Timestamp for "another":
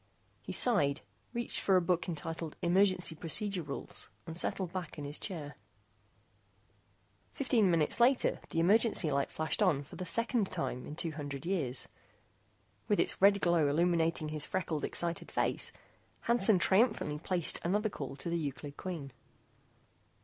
17.63-17.89